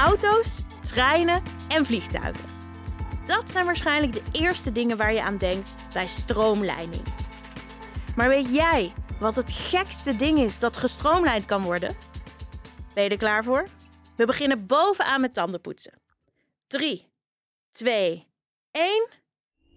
[0.00, 2.44] auto's, treinen en vliegtuigen.
[3.26, 7.02] Dat zijn waarschijnlijk de eerste dingen waar je aan denkt bij stroomleiding.
[8.16, 11.96] Maar weet jij wat het gekste ding is dat gestroomlijnd kan worden?
[12.94, 13.68] Ben je er klaar voor?
[14.16, 16.00] We beginnen bovenaan met tandenpoetsen.
[16.66, 17.12] 3,
[17.70, 18.28] 2,
[18.70, 19.08] 1.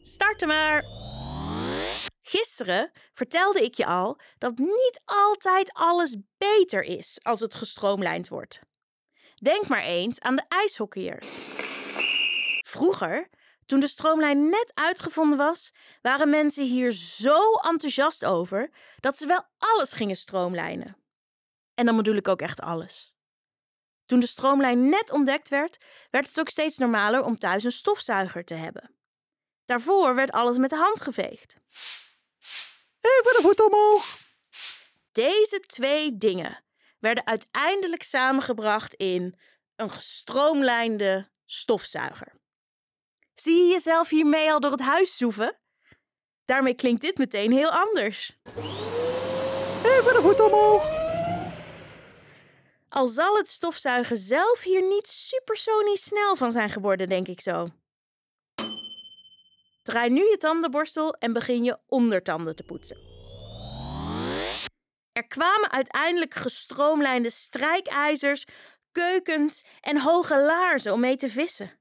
[0.01, 0.83] Starten maar!
[2.21, 8.61] Gisteren vertelde ik je al dat niet altijd alles beter is als het gestroomlijnd wordt.
[9.43, 11.39] Denk maar eens aan de ijshockeyers.
[12.61, 13.29] Vroeger,
[13.65, 18.69] toen de stroomlijn net uitgevonden was, waren mensen hier zo enthousiast over
[18.99, 20.97] dat ze wel alles gingen stroomlijnen.
[21.73, 23.15] En dan bedoel ik ook echt alles.
[24.05, 25.77] Toen de stroomlijn net ontdekt werd,
[26.09, 28.95] werd het ook steeds normaler om thuis een stofzuiger te hebben.
[29.65, 31.59] Daarvoor werd alles met de hand geveegd.
[33.01, 34.19] Even de voet omhoog.
[35.11, 36.63] Deze twee dingen
[37.03, 39.35] werden uiteindelijk samengebracht in
[39.75, 42.33] een gestroomlijnde stofzuiger.
[43.33, 45.59] Zie je jezelf hiermee al door het huis zoeven?
[46.45, 48.37] Daarmee klinkt dit meteen heel anders.
[49.83, 51.01] Even de voet omhoog.
[52.89, 57.67] Al zal het stofzuigen zelf hier niet supersonisch snel van zijn geworden, denk ik zo.
[59.83, 63.12] Draai nu je tandenborstel en begin je ondertanden te poetsen.
[65.13, 68.45] Er kwamen uiteindelijk gestroomlijnde strijkijzers,
[68.91, 71.71] keukens en hoge laarzen om mee te vissen.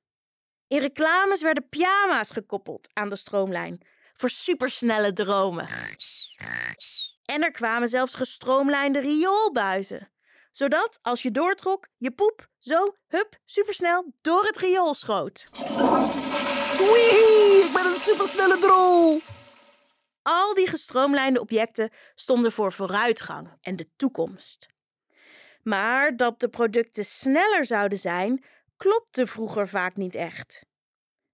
[0.68, 3.80] In reclames werden pyjama's gekoppeld aan de stroomlijn
[4.14, 5.68] voor supersnelle dromen.
[7.24, 10.12] En er kwamen zelfs gestroomlijnde rioolbuizen
[10.52, 15.48] zodat als je doortrok, je poep zo, hup, supersnel door het riool schoot.
[16.78, 19.20] Wee, ik ben een supersnelle drol.
[20.22, 24.68] Al die gestroomlijnde objecten stonden voor vooruitgang en de toekomst.
[25.62, 28.44] Maar dat de producten sneller zouden zijn,
[28.76, 30.66] klopte vroeger vaak niet echt.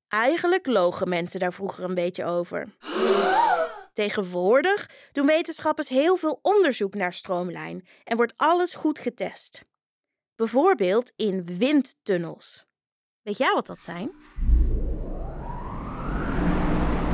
[0.09, 2.77] Eigenlijk logen mensen daar vroeger een beetje over.
[3.93, 9.65] Tegenwoordig doen wetenschappers heel veel onderzoek naar stroomlijn en wordt alles goed getest.
[10.37, 12.67] Bijvoorbeeld in windtunnels.
[13.23, 14.11] Weet jij wat dat zijn?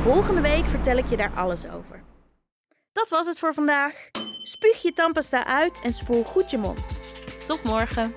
[0.05, 2.03] Volgende week vertel ik je daar alles over.
[2.91, 4.09] Dat was het voor vandaag.
[4.43, 6.85] Spuug je tandpasta uit en spoel goed je mond.
[7.47, 8.13] Tot morgen.